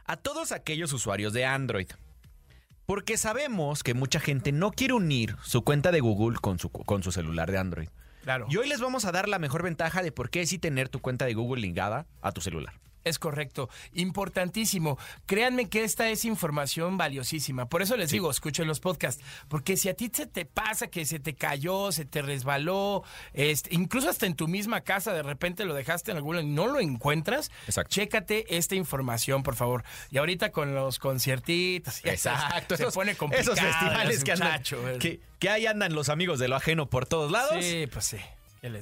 [0.05, 1.87] a todos aquellos usuarios de Android.
[2.85, 7.01] Porque sabemos que mucha gente no quiere unir su cuenta de Google con su, con
[7.03, 7.89] su celular de Android.
[8.23, 8.47] Claro.
[8.49, 10.99] Y hoy les vamos a dar la mejor ventaja de por qué sí tener tu
[10.99, 12.82] cuenta de Google ligada a tu celular.
[13.03, 13.69] Es correcto.
[13.93, 14.97] Importantísimo.
[15.25, 17.67] Créanme que esta es información valiosísima.
[17.67, 19.23] Por eso les digo, escuchen los podcasts.
[19.47, 23.73] Porque si a ti se te pasa que se te cayó, se te resbaló, este,
[23.73, 26.79] incluso hasta en tu misma casa de repente lo dejaste en algún y no lo
[26.79, 27.51] encuentras,
[27.87, 29.83] chécate esta información, por favor.
[30.09, 32.03] Y ahorita con los conciertitos.
[32.05, 32.77] Exacto.
[32.77, 33.53] Se pone complicado.
[33.53, 34.63] Esos festivales que andan.
[34.99, 37.63] Que, que ahí andan los amigos de lo ajeno por todos lados.
[37.63, 38.17] Sí, pues sí.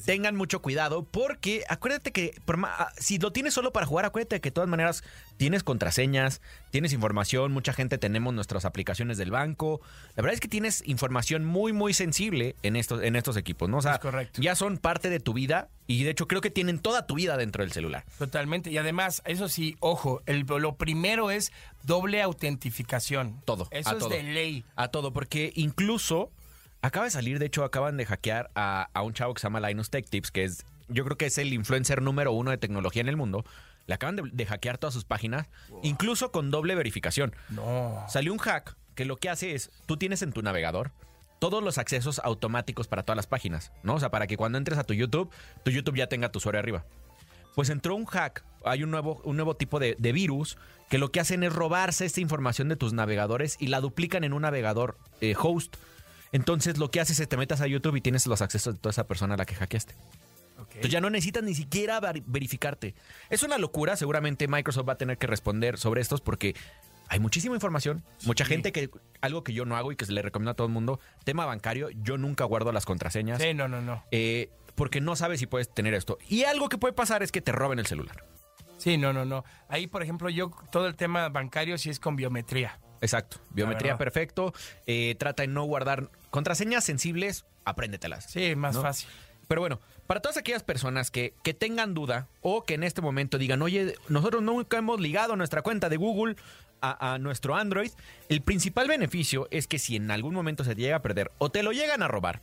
[0.06, 4.50] Tengan mucho cuidado porque acuérdate que ah, si lo tienes solo para jugar, acuérdate que
[4.50, 5.04] de todas maneras
[5.38, 6.40] tienes contraseñas,
[6.70, 9.82] tienes información, mucha gente tenemos nuestras aplicaciones del banco.
[10.16, 13.78] La verdad es que tienes información muy, muy sensible en estos, en estos equipos, ¿no?
[13.78, 14.00] O sea,
[14.36, 17.36] ya son parte de tu vida y de hecho creo que tienen toda tu vida
[17.38, 18.06] dentro del celular.
[18.20, 18.70] Totalmente.
[18.70, 21.52] Y además, eso sí, ojo, el, lo primero es
[21.84, 23.42] doble autentificación.
[23.46, 23.68] Todo.
[23.72, 24.64] Eso es de ley.
[24.76, 26.32] A todo, porque incluso
[26.82, 29.90] Acaba de salir, de hecho, acaban de hackear a, un chavo que se llama Linus
[29.90, 33.10] Tech Tips, que es, yo creo que es el influencer número uno de tecnología en
[33.10, 33.46] el mundo.
[33.86, 35.48] Le acaban de, hackear todas sus páginas,
[35.84, 37.36] incluso con doble verificación.
[37.50, 38.04] No.
[38.08, 40.92] Salió un hack que lo que hace es, tú tienes en tu navegador
[41.40, 43.96] todos los accesos automáticos para todas las páginas, ¿no?
[43.96, 45.32] O sea, para que cuando entres a tu YouTube,
[45.64, 46.86] tu YouTube ya tenga tu usuario arriba.
[47.56, 50.58] Pues entró un hack, hay un nuevo, un nuevo tipo de, virus
[50.90, 54.34] que lo que hacen es robarse esta información de tus navegadores y la duplican en
[54.34, 55.78] un navegador eh, host.
[56.32, 58.92] Entonces lo que haces es te metas a YouTube y tienes los accesos de toda
[58.92, 59.96] esa persona a la que hackeaste.
[60.76, 62.96] Entonces ya no necesitas ni siquiera verificarte.
[63.30, 66.56] Es una locura, seguramente Microsoft va a tener que responder sobre estos porque
[67.10, 68.90] hay muchísima información, mucha gente que
[69.20, 71.46] algo que yo no hago y que se le recomiendo a todo el mundo, tema
[71.46, 73.42] bancario, yo nunca guardo las contraseñas.
[73.42, 74.04] Sí, no, no, no.
[74.12, 76.18] Eh, porque no sabes si puedes tener esto.
[76.30, 78.24] Y algo que puede pasar es que te roben el celular.
[78.78, 79.44] Sí, no, no, no.
[79.68, 82.80] Ahí, por ejemplo, yo todo el tema bancario sí es con biometría.
[83.02, 83.38] Exacto.
[83.50, 84.54] Biometría perfecto.
[84.88, 88.26] Eh, trata de no guardar contraseñas sensibles, apréndetelas.
[88.26, 89.08] Sí, más fácil.
[89.48, 93.38] Pero bueno, para todas aquellas personas que, que, tengan duda o que en este momento
[93.38, 96.38] digan, oye, nosotros nunca hemos ligado nuestra cuenta de Google
[96.80, 97.92] a, a, nuestro Android,
[98.30, 101.52] el principal beneficio es que si en algún momento se te llega a perder o
[101.52, 102.42] te lo llegan a robar,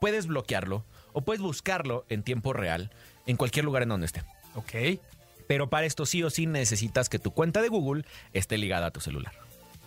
[0.00, 2.90] puedes bloquearlo o puedes buscarlo en tiempo real
[3.26, 4.22] en cualquier lugar en donde esté.
[4.54, 5.00] Ok.
[5.46, 8.90] Pero para esto sí o sí necesitas que tu cuenta de Google esté ligada a
[8.90, 9.34] tu celular.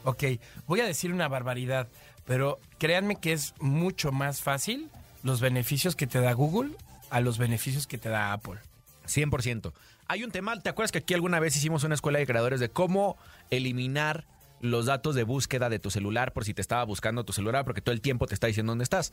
[0.06, 0.24] Ok,
[0.68, 1.88] voy a decir una barbaridad,
[2.26, 4.90] pero créanme que es mucho más fácil
[5.24, 6.72] los beneficios que te da Google
[7.10, 8.60] a los beneficios que te da Apple.
[9.08, 9.74] 100%.
[10.08, 12.70] Hay un tema, ¿te acuerdas que aquí alguna vez hicimos una escuela de creadores de
[12.70, 13.18] cómo
[13.50, 14.26] eliminar
[14.60, 17.82] los datos de búsqueda de tu celular por si te estaba buscando tu celular porque
[17.82, 19.12] todo el tiempo te está diciendo dónde estás?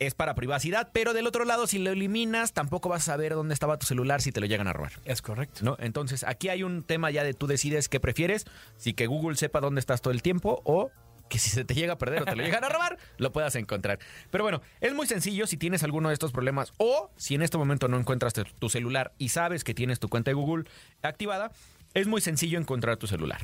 [0.00, 3.54] es para privacidad, pero del otro lado, si lo eliminas, tampoco vas a saber dónde
[3.54, 4.92] estaba tu celular si te lo llegan a robar.
[5.04, 5.60] Es correcto.
[5.62, 5.76] ¿No?
[5.78, 8.46] Entonces, aquí hay un tema ya de tú decides qué prefieres,
[8.78, 10.90] si que Google sepa dónde estás todo el tiempo o
[11.30, 13.54] que si se te llega a perder o te lo llegan a robar, lo puedas
[13.54, 13.98] encontrar.
[14.30, 17.56] Pero bueno, es muy sencillo si tienes alguno de estos problemas o si en este
[17.56, 20.64] momento no encuentras tu celular y sabes que tienes tu cuenta de Google
[21.00, 21.52] activada,
[21.94, 23.40] es muy sencillo encontrar tu celular.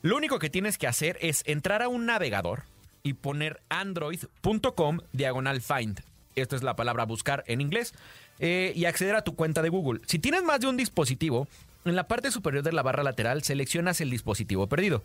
[0.00, 2.62] Lo único que tienes que hacer es entrar a un navegador,
[3.06, 6.00] y poner android.com diagonal find.
[6.34, 7.94] Esto es la palabra buscar en inglés.
[8.40, 10.00] Eh, y acceder a tu cuenta de Google.
[10.06, 11.46] Si tienes más de un dispositivo,
[11.84, 15.04] en la parte superior de la barra lateral seleccionas el dispositivo perdido.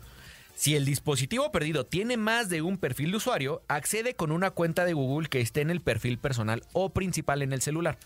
[0.54, 4.84] Si el dispositivo perdido tiene más de un perfil de usuario, accede con una cuenta
[4.84, 7.98] de Google que esté en el perfil personal o principal en el celular.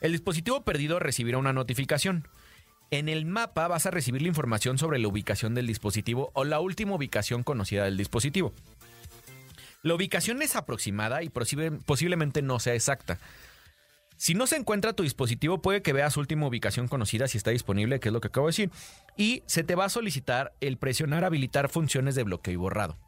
[0.00, 2.26] El dispositivo perdido recibirá una notificación.
[2.90, 6.60] En el mapa vas a recibir la información sobre la ubicación del dispositivo o la
[6.60, 8.52] última ubicación conocida del dispositivo.
[9.82, 13.18] La ubicación es aproximada y posiblemente no sea exacta.
[14.20, 18.00] Si no se encuentra tu dispositivo, puede que veas última ubicación conocida si está disponible,
[18.00, 18.70] que es lo que acabo de decir.
[19.16, 22.98] Y se te va a solicitar el presionar habilitar funciones de bloqueo y borrado.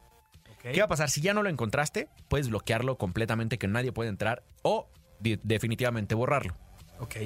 [0.63, 1.11] ¿Qué va a pasar?
[1.11, 6.57] Si ya no lo encontraste, puedes bloquearlo completamente, que nadie puede entrar, o definitivamente borrarlo.
[6.97, 7.17] Ok.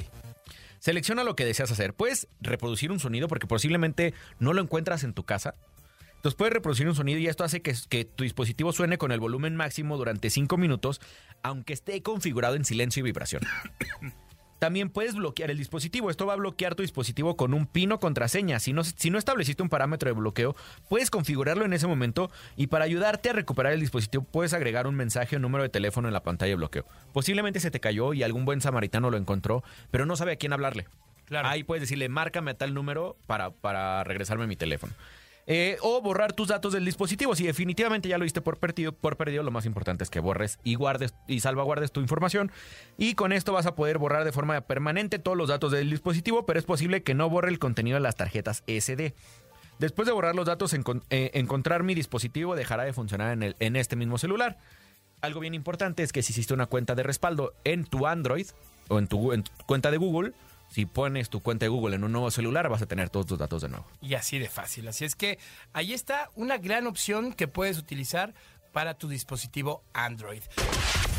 [0.80, 1.94] Selecciona lo que deseas hacer.
[1.94, 5.56] Puedes reproducir un sonido porque posiblemente no lo encuentras en tu casa.
[6.18, 9.20] Entonces puedes reproducir un sonido y esto hace que, que tu dispositivo suene con el
[9.20, 11.00] volumen máximo durante 5 minutos,
[11.44, 13.42] aunque esté configurado en silencio y vibración.
[14.60, 16.10] También puedes bloquear el dispositivo.
[16.10, 18.60] Esto va a bloquear tu dispositivo con un pin o contraseña.
[18.60, 20.56] Si no, si no estableciste un parámetro de bloqueo,
[20.90, 24.96] puedes configurarlo en ese momento y para ayudarte a recuperar el dispositivo puedes agregar un
[24.96, 26.86] mensaje o número de teléfono en la pantalla de bloqueo.
[27.14, 30.54] Posiblemente se te cayó y algún buen samaritano lo encontró, pero no sabe a quién
[30.54, 30.88] hablarle.
[31.44, 34.94] Ahí puedes decirle, márcame a tal número para, para regresarme mi teléfono.
[35.50, 37.34] Eh, o borrar tus datos del dispositivo.
[37.34, 40.60] Si definitivamente ya lo viste por perdido, por perdido, lo más importante es que borres
[40.66, 42.52] y guardes y salvaguardes tu información.
[42.98, 46.46] Y con esto vas a poder borrar de forma permanente todos los datos del dispositivo,
[46.46, 49.14] pero es posible que no borre el contenido de las tarjetas SD.
[49.80, 54.18] Después de borrar los datos, eh, encontrar mi dispositivo dejará de funcionar en, este mismo
[54.18, 54.58] celular.
[55.22, 58.48] Algo bien importante es que si hiciste una cuenta de respaldo en tu Android
[58.90, 59.32] o en tu
[59.66, 60.34] cuenta de Google,
[60.70, 63.40] si pones tu cuenta de Google en un nuevo celular, vas a tener todos tus
[63.40, 63.86] datos de nuevo.
[64.02, 64.88] Y así de fácil.
[64.88, 65.40] Así es que
[65.74, 68.34] ahí está una gran opción que puedes utilizar
[68.74, 70.44] para tu dispositivo Android.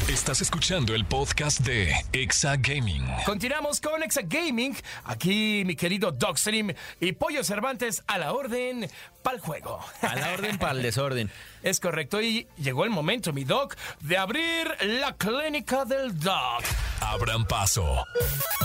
[0.09, 3.05] Estás escuchando el podcast de Exa Gaming.
[3.27, 4.75] Continuamos con Exa Gaming.
[5.05, 8.89] Aquí mi querido Dogstream y Pollo Cervantes a la orden
[9.23, 9.79] para el juego.
[10.01, 11.31] A la orden para el desorden.
[11.63, 12.23] Es correcto.
[12.23, 16.65] Y llegó el momento, mi Doc, de abrir la clínica del Doc.
[17.01, 18.05] Abran paso.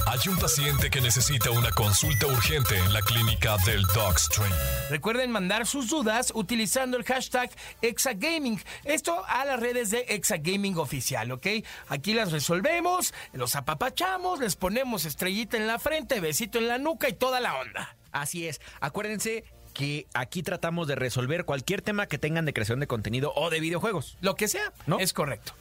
[0.05, 4.51] Hay un paciente que necesita una consulta urgente en la clínica del Dogstream.
[4.89, 7.49] Recuerden mandar sus dudas utilizando el hashtag
[7.81, 8.61] Exagaming.
[8.83, 11.47] Esto a las redes de Exagaming Oficial, ¿ok?
[11.87, 17.09] Aquí las resolvemos, los apapachamos, les ponemos estrellita en la frente, besito en la nuca
[17.09, 17.95] y toda la onda.
[18.11, 18.61] Así es.
[18.79, 19.43] Acuérdense
[19.73, 23.59] que aquí tratamos de resolver cualquier tema que tengan de creación de contenido o de
[23.59, 24.17] videojuegos.
[24.21, 24.99] Lo que sea, ¿no?
[24.99, 25.53] Es correcto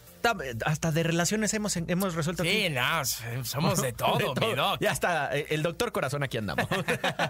[0.65, 2.43] hasta de relaciones hemos, hemos resuelto.
[2.43, 4.81] Sí, no, somos de todo, mi doc.
[4.81, 6.67] Ya está, eh, el doctor corazón aquí andamos.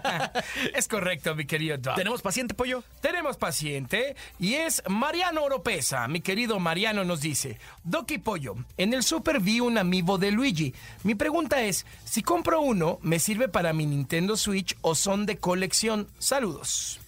[0.73, 1.95] es correcto, mi querido doc.
[1.95, 2.83] ¿Tenemos paciente, pollo?
[3.01, 6.07] Tenemos paciente y es Mariano Oropesa.
[6.07, 10.31] Mi querido Mariano nos dice, Doc y pollo, en el super vi un amiibo de
[10.31, 10.73] Luigi.
[11.03, 15.37] Mi pregunta es, si compro uno, ¿me sirve para mi Nintendo Switch o son de
[15.37, 16.07] colección?
[16.19, 16.99] Saludos.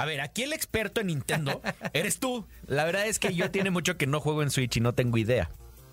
[0.00, 1.60] A ver, aquí el experto en Nintendo
[1.92, 2.46] eres tú.
[2.66, 5.18] La verdad es que yo tiene mucho que no juego en Switch y no tengo
[5.18, 5.50] idea.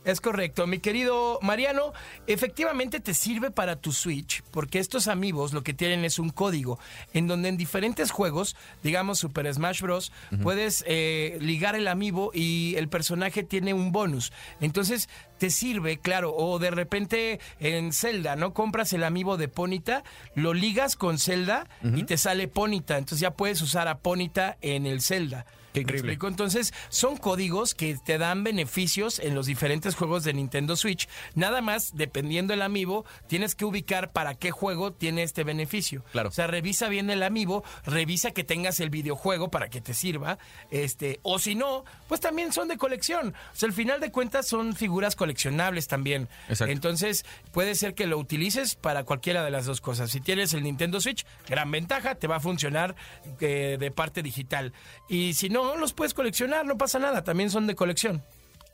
[0.08, 1.91] Es correcto, mi querido Mariano.
[2.28, 6.80] Efectivamente te sirve para tu Switch, porque estos amigos lo que tienen es un código
[7.13, 12.76] en donde en diferentes juegos, digamos Super Smash Bros, puedes eh, ligar el amiibo y
[12.78, 14.32] el personaje tiene un bonus.
[14.62, 18.54] Entonces te sirve, claro, o de repente en Zelda, ¿no?
[18.54, 22.98] Compras el amiibo de Ponita, lo ligas con Zelda y te sale Ponita.
[22.98, 25.46] Entonces ya puedes usar a Ponita en el Zelda
[25.81, 26.17] increíble.
[26.21, 31.07] Entonces, son códigos que te dan beneficios en los diferentes juegos de Nintendo Switch.
[31.35, 36.03] Nada más, dependiendo del amiibo, tienes que ubicar para qué juego tiene este beneficio.
[36.11, 36.29] Claro.
[36.29, 40.37] O sea, revisa bien el amiibo, revisa que tengas el videojuego para que te sirva.
[40.71, 43.35] Este, o si no, pues también son de colección.
[43.53, 46.29] O sea, al final de cuentas son figuras coleccionables también.
[46.49, 46.71] Exacto.
[46.71, 50.11] Entonces, puede ser que lo utilices para cualquiera de las dos cosas.
[50.11, 52.95] Si tienes el Nintendo Switch, gran ventaja, te va a funcionar
[53.39, 54.73] eh, de parte digital.
[55.07, 58.23] Y si no, los puedes coleccionar, no pasa nada, también son de colección.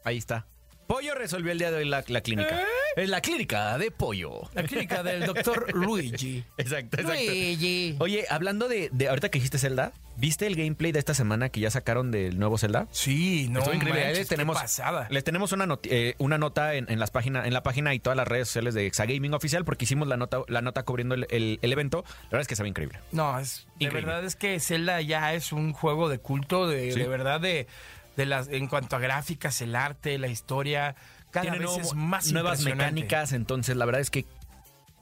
[0.04, 0.48] Ahí está.
[0.88, 2.62] Pollo resolvió el día de hoy la, clínica.
[2.62, 2.66] ¿Eh?
[2.98, 4.42] Es la clínica de pollo.
[4.54, 6.44] La clínica del doctor Luigi.
[6.58, 7.24] Exacto, exacto.
[7.24, 7.96] Luigi.
[8.00, 11.60] Oye, hablando de, de, ahorita que dijiste Zelda, ¿viste el gameplay de esta semana que
[11.60, 12.88] ya sacaron del nuevo Zelda?
[12.92, 13.60] Sí, no.
[13.60, 14.02] Estuvo increíble.
[14.02, 15.08] Manches, les tenemos, pasada.
[15.10, 18.16] les tenemos una, eh, una nota en, en, las páginas, en la página y todas
[18.18, 21.60] las redes sociales de Exagaming Oficial porque hicimos la nota, la nota cubriendo el, el,
[21.62, 22.04] el evento.
[22.24, 23.00] La verdad es que se ve increíble.
[23.12, 27.00] No, es, de verdad es que Zelda ya es un juego de culto, de, Sí.
[27.00, 27.68] de verdad de,
[28.16, 30.96] de las, en cuanto a gráficas, el arte, la historia,
[31.32, 34.26] cada Tiene vez nuevo- es más nuevas mecánicas, entonces la verdad es que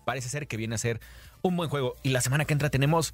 [0.05, 0.99] parece ser que viene a ser
[1.41, 1.95] un buen juego.
[2.03, 3.13] Y la semana que entra tenemos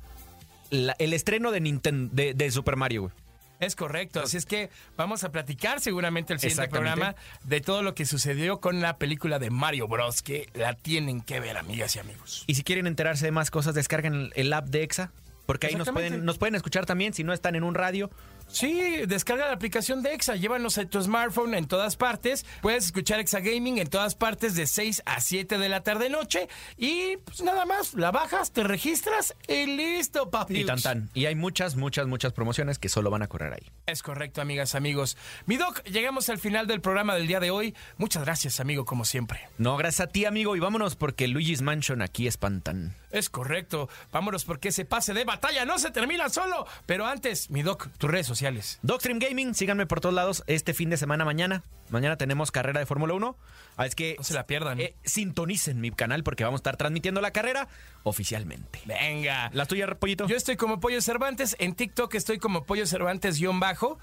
[0.69, 3.01] la- el estreno de Nintendo de, de Super Mario.
[3.03, 3.13] güey.
[3.59, 7.95] Es correcto, así es que vamos a platicar seguramente el siguiente programa de todo lo
[7.95, 10.21] que sucedió con la película de Mario Bros.
[10.21, 12.43] que la tienen que ver, amigas y amigos.
[12.45, 15.11] Y si quieren enterarse de más cosas, descarguen el, app de Exa.
[15.47, 18.11] Porque ahí nos pueden, nos pueden escuchar también si no están en un radio.
[18.47, 22.45] Sí, descarga la aplicación de Exa, llévanos a tu smartphone en todas partes.
[22.61, 26.47] Puedes escuchar Exa Gaming en todas partes de 6 a 7 de la tarde noche
[26.77, 30.61] y pues nada más, la bajas, te registras y listo, papi.
[30.61, 31.09] Y tan tan.
[31.13, 33.71] Y hay muchas, muchas, muchas promociones que solo van a correr ahí.
[33.85, 35.17] Es correcto, amigas, amigos.
[35.45, 37.75] Mi doc, llegamos al final del programa del día de hoy.
[37.97, 39.47] Muchas gracias, amigo, como siempre.
[39.57, 40.55] No, gracias a ti, amigo.
[40.55, 42.95] Y vámonos porque Luigi's Mansion aquí espantan.
[43.11, 43.89] Es correcto.
[44.11, 46.65] Vámonos porque ese pase de batalla no se termina solo.
[46.85, 48.79] Pero antes, mi doc, tus redes sociales.
[48.83, 51.63] Dogstream Gaming, síganme por todos lados este fin de semana mañana.
[51.89, 53.35] Mañana tenemos carrera de Fórmula 1.
[53.77, 54.79] Así que No se la pierdan.
[54.79, 57.67] eh, sintonicen mi canal porque vamos a estar transmitiendo la carrera
[58.03, 58.81] oficialmente.
[58.85, 59.49] Venga.
[59.53, 60.27] ¿Las tuyas, Pollito?
[60.27, 61.55] Yo estoy como Pollo Cervantes.
[61.59, 63.99] En TikTok estoy como Pollo Cervantes-bajo.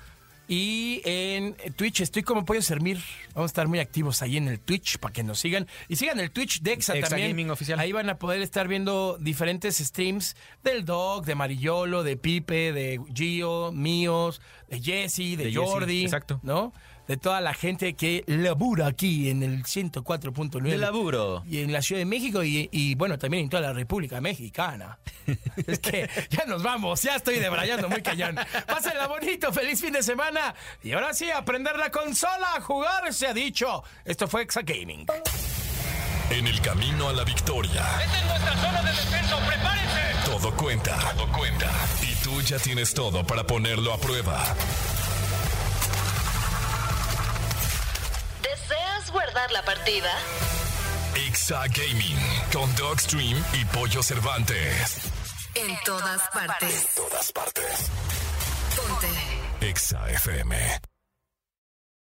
[0.47, 2.99] Y en Twitch estoy como Pollo Sermir.
[3.35, 5.67] Vamos a estar muy activos ahí en el Twitch para que nos sigan.
[5.89, 7.31] Y sigan el Twitch de Exa, Exa también.
[7.31, 7.79] Gaming Oficial.
[7.81, 13.01] Ahí van a poder estar viendo diferentes streams del Dog, de Marillolo, de Pipe, de
[13.15, 16.05] Gio, míos, de Jesse, de, De Jesse, Jordi.
[16.05, 16.41] exacto.
[16.43, 16.75] ¿No?
[17.07, 20.63] De toda la gente que labura aquí en el 104.9.
[20.63, 21.43] De laburo.
[21.47, 24.99] Y en la Ciudad de México y, y, bueno, también en toda la República Mexicana.
[25.67, 28.37] es que ya nos vamos, ya estoy debrayando muy cañón.
[28.67, 30.55] Pásenla bonito, feliz fin de semana.
[30.83, 33.83] Y ahora sí, aprender la consola, a jugar, se ha dicho.
[34.05, 35.07] Esto fue Exa Gaming.
[36.31, 40.01] En el camino a la victoria, Esta es nuestra zona de defensa, prepárense.
[40.25, 40.99] todo cuenta.
[41.17, 41.71] Todo cuenta.
[42.03, 44.43] Y tú ya tienes todo para ponerlo a prueba.
[49.11, 50.11] Guardar la partida?
[51.27, 52.19] Exa Gaming
[52.53, 54.99] con Dogstream y Pollo Cervantes.
[55.55, 56.87] En todas partes.
[56.87, 57.91] En todas partes.
[58.77, 59.67] Ponte.
[59.69, 60.94] Exa FM.